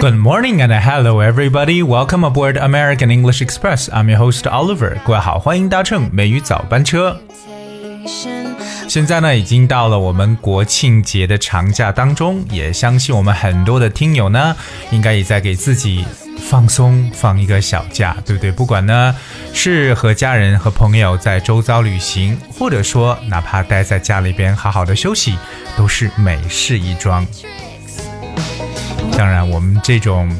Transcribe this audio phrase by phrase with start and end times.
[0.00, 1.80] Good morning and hello everybody.
[1.84, 3.88] Welcome aboard American English Express.
[3.90, 4.96] I'm your host Oliver.
[5.04, 7.16] 各位好，欢迎搭乘美语早班车。
[8.88, 14.56] 现在呢，已经到了我们国庆节的长假当中，也相信我们很多的听友呢，
[14.90, 16.04] 应该也在给自己
[16.38, 18.52] 放松，放一个小假，对不对？
[18.52, 19.14] 不管呢
[19.52, 25.36] 是和家人和朋友在周遭旅行，或者说哪怕待在家里边好好的休息，
[25.76, 27.26] 都是美事一桩。
[29.16, 30.30] 当然，我们这种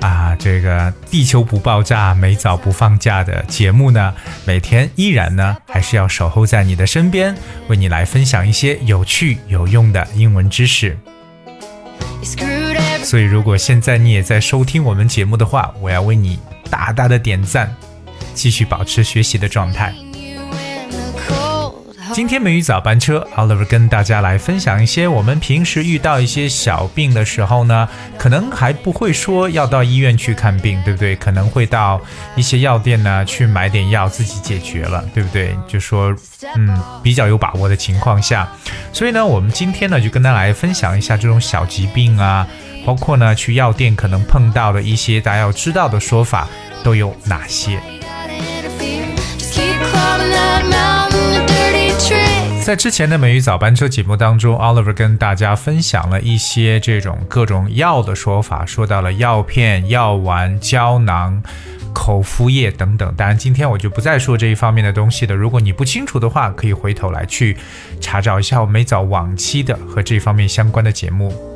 [0.00, 7.34] 啊，这个地球不爆炸，美早不放假的节目呢，每天依然呢，还是要守候在你的身边，
[7.68, 10.98] 为你来分享一些有趣有用的英文知识。
[13.02, 16.38] 所以，如果现在你也在收听我们节目的话，我要为你
[16.70, 17.74] 大大的点赞，
[18.34, 19.92] 继续保持学习的状态。
[22.12, 31.14] 今天美语早班车，Oliver 跟大家来分享一些我们平时遇到一些小病的时候呢，可能还不会说要到医院去看病，对不对？
[31.14, 32.00] 可能会到
[32.34, 35.56] 一些药店呢去买点药自己解决了，对不对？
[35.68, 36.12] 就说
[36.56, 38.48] 嗯比较有把握的情况下，
[38.92, 42.44] 所以呢，我们今天呢就跟大家来分享一下这种小疾病啊，
[42.84, 46.48] 包括呢去药店可能碰到的一些大家要知道的说法
[46.82, 47.80] 都有哪些。
[52.62, 61.42] 在之前的美语早班车节目当中，Oliver 跟大家分享了一些这种各种药的说法，说到了药片、药丸、胶囊、
[61.92, 63.12] 口服液等等。
[63.16, 65.34] 当然，今天我就不再说这一方面的东西了。
[65.34, 67.56] 如果你不清楚的话，可以回头来去
[68.00, 71.49] 查找一下我美早往期的和这方面相关的节目。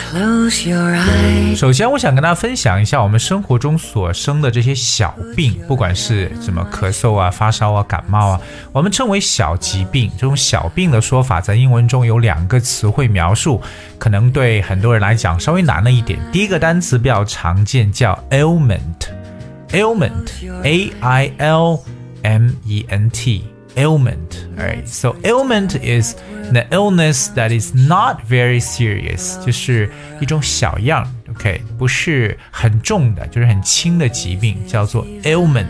[0.00, 1.56] Close your eyes.
[1.56, 8.40] 首先，我想跟大家分享一下我们生活中所生的这些小病，不管是什么咳嗽啊、发烧啊、感冒啊，
[8.72, 10.10] 我们称为小疾病。
[10.16, 13.62] 这种小病的说法，在英文中有两个词汇描述，
[13.98, 16.18] 可能对很多人来讲稍微难了一点。
[16.32, 21.78] 第一个单词比较常见，叫 ailment，ailment，a i l
[22.22, 23.44] m e n t。
[23.75, 24.47] ailment.
[24.57, 26.15] Alright, so ailment is
[26.51, 29.89] the illness that is not very serious，就是
[30.19, 35.65] 一种小样，OK，不是很重的，就是很轻的疾病，叫做 ailment。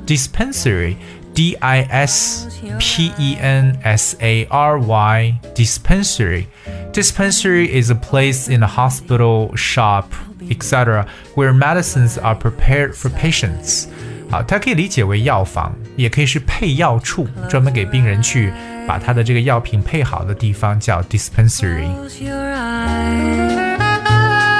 [0.10, 2.48] dispensary。D I S
[2.80, 6.48] P E N S A R Y dispensary.
[6.94, 10.14] Dispensary is a place in a hospital, shop,
[10.50, 11.06] etc.,
[11.36, 13.88] where medicines are prepared for patients.
[14.30, 18.54] 好，它可以理解为药房，也可以是配药处，专门给病人去
[18.88, 21.90] 把他的这个药品配好的地方叫 dispensary。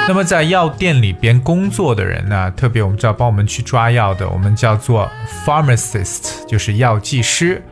[0.02, 0.08] eyes.
[0.08, 5.10] 那么在药店里边工作的人呢，特别我们知道帮我们去抓药的，我们叫做
[5.44, 7.62] pharmacist，就是药剂师。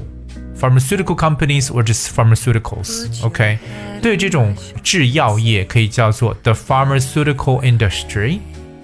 [0.58, 3.24] Pharmaceutical companies or just pharmaceuticals.
[3.24, 3.58] OK，
[4.00, 8.38] 对这种制药业可以叫做 the pharmaceutical industry。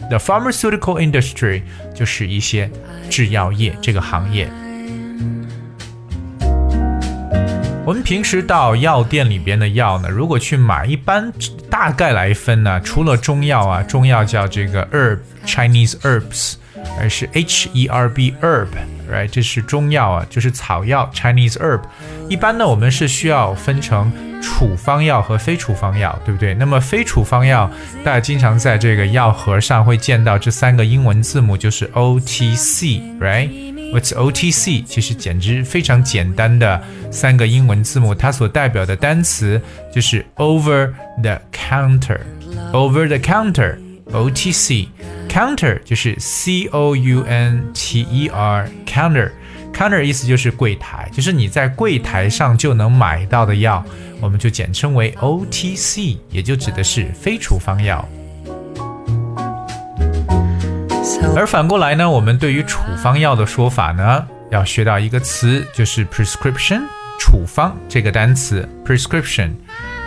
[0.09, 1.63] The pharmaceutical industry
[1.95, 2.69] 就是一些
[3.09, 4.51] 制药业这个行业。
[7.87, 11.33] 我们平时到药店里边的药呢，如果去买，一般
[11.69, 16.55] 大概来分呢，除了中药啊，中药叫这个 herb Chinese herbs，
[16.99, 18.69] 而是 H E R B herb。
[19.11, 19.29] right？
[19.29, 21.81] 这是中药啊，就是草药 Chinese herb。
[22.29, 24.11] 一般呢，我们是需要分成
[24.41, 26.55] 处方药和非处方药，对不对？
[26.55, 27.71] 那么非处方药，
[28.05, 34.85] 大家经常在这个药盒上会见到这三个英文字母，就是 OTC，right？What's OTC？
[34.85, 36.81] 其实简直非常简单的
[37.11, 39.61] 三个英文字母，它所代表的单词
[39.93, 40.93] 就是 over
[41.23, 43.77] the counter，over the counter
[44.11, 44.89] counter，OTC。
[45.29, 53.85] Counter 就是 C O U N T E R，counter，counter 意思就是柜台，就是你在柜台上就能买到的药，
[54.21, 58.05] 我们就简称为 OTC，也就指的是非处方药。
[61.37, 66.83] 而反过来呢，我们对于处方药的说法呢，要学到一个词，就是 prescription，
[67.21, 69.51] 处方这个单词，prescription。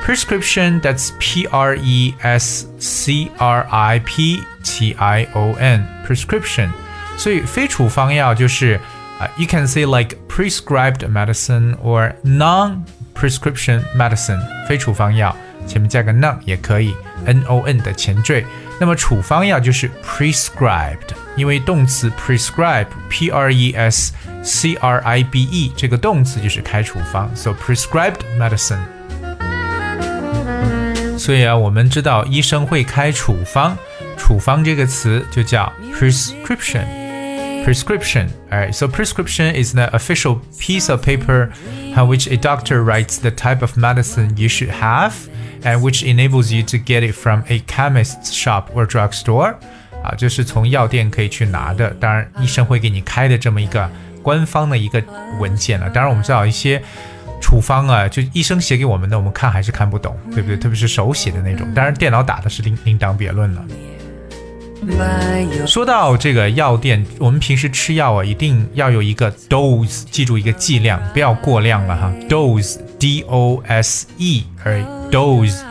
[0.05, 6.71] prescription that's P R E S C R I P T I O N prescription，
[7.17, 8.81] 所以非处方药就是
[9.19, 15.35] 啊、uh,，you can say like prescribed medicine or non-prescription medicine，非处方药
[15.67, 16.95] 前面加个 non 也可以，
[17.25, 18.47] n o n 的前缀。
[18.81, 24.13] 那么处方药就是 prescribed，因为动词 prescribe p r e s
[24.43, 28.79] c r i b e 这个动词就是开处方，so prescribed medicine。
[31.23, 33.77] 所以啊，我们知道医生会开处方，
[34.17, 38.29] 处方这个词就叫 prescription。prescription.
[38.51, 41.51] Alright, so prescription is the official piece of paper
[41.95, 45.13] on which a doctor writes the type of medicine you should have
[45.65, 49.57] and which enables you to get it from a chemist's shop or drugstore.
[50.03, 53.91] 啊，就是从药店可以去拿的，当然医生会给你开的这么一个
[54.23, 55.03] 官方的一个
[55.39, 55.91] 文件了。
[55.91, 56.81] 当然我们知道一些
[57.44, 60.56] 处方啊，就医生写给我们的，我们看还是看不懂，对不对？
[60.56, 63.66] 特别是手写的那种，当然电脑打的是另另当别论了。
[65.68, 72.14] 说到这个药店，我们平时吃药啊，一定要有一个 dose，记住一个剂量，不要过量了哈。
[72.30, 74.80] dose，d o s e，而
[75.12, 75.62] dose。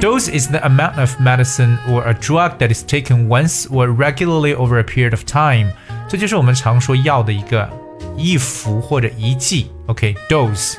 [0.00, 4.54] Dose is the amount of medicine or a drug that is taken once or regularly
[4.54, 5.72] over a period of time。
[6.08, 7.68] 这就是我们常说药的一个
[8.16, 9.70] 一服或者一剂。
[9.86, 10.76] OK，dose。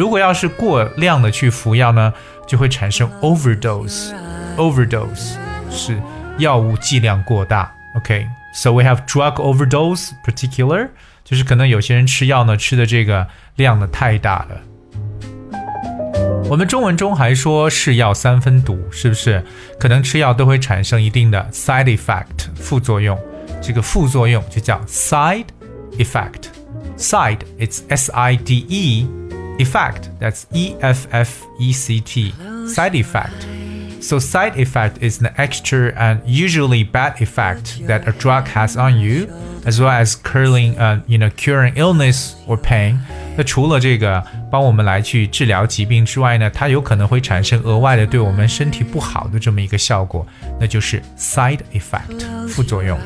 [0.00, 2.10] 如果要是过量的去服药呢，
[2.46, 4.14] 就会产生 overdose。
[4.56, 5.34] overdose
[5.70, 6.00] 是
[6.38, 7.70] 药物剂量过大。
[7.96, 8.72] OK，so、okay?
[8.72, 10.88] we have drug overdose particular，
[11.22, 13.26] 就是可能有些人吃药呢吃的这个
[13.56, 14.62] 量呢太大了。
[16.48, 19.44] 我们中文中还说是药三分毒，是不是？
[19.78, 23.18] 可能吃药都会产生一定的 side effect 副作用，
[23.60, 25.48] 这个副作用就叫 side
[25.98, 26.44] effect。
[26.96, 29.06] side it's S I D E
[29.59, 32.33] effect that's E F F E C T
[32.67, 33.45] side effect.
[34.01, 38.99] So side effect is the extra and usually bad effect that a drug has on
[38.99, 39.27] you,
[39.65, 42.99] as well as curing, uh, you know, curing illness or pain.
[43.35, 50.25] 那除了这个帮我们来去治疗疾病之外呢，它有可能会产生额外的对我们身体不好的这么一个效果，
[50.59, 52.99] 那就是 side effect 副作用。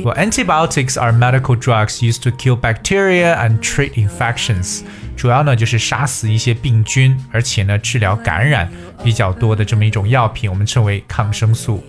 [0.04, 4.84] Well, antibiotics are medical drugs used to kill bacteria and treat infections.
[5.18, 8.70] 主要呢就是杀死一些病菌，而且呢治疗感染
[9.04, 11.84] 比较多的这么一种药品，我们称为抗生素。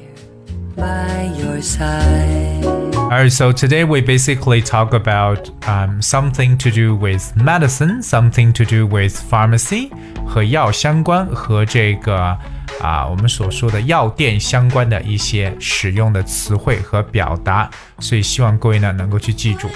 [3.08, 8.64] Alright, so today we basically talk about um, something to do with medicine, something to
[8.64, 9.90] do with pharmacy
[12.80, 17.68] 啊我们所说的药店相关的一些使用的词汇和表达
[17.98, 19.68] 所以希望各位呢能够去记住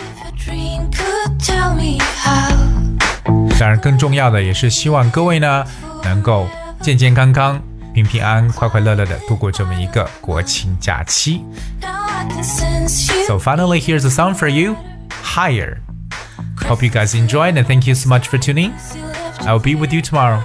[3.59, 5.65] 当然更重要的也是希望各位呢
[6.03, 6.49] 能够
[6.81, 7.61] 健健康康
[7.93, 11.45] 平平安安快快乐乐的度过这么一个国庆假期
[13.27, 14.77] so finally here's a song for you
[15.23, 15.79] higher
[16.67, 18.71] hope you guys enjoy and thank you so much for tuning
[19.41, 20.41] i'll be with you tomorrow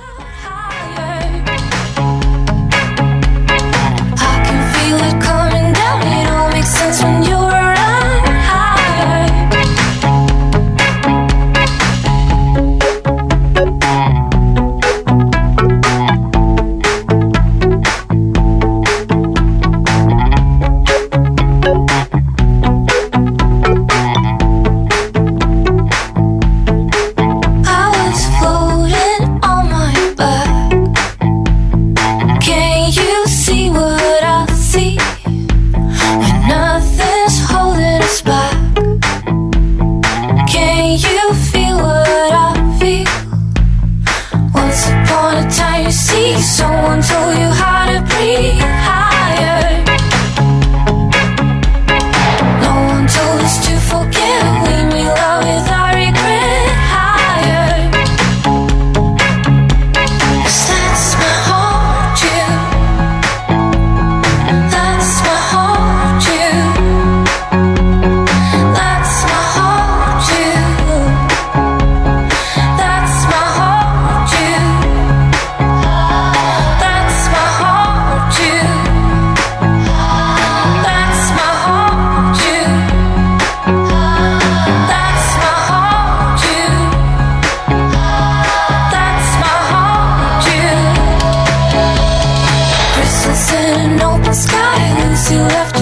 [95.25, 95.74] To left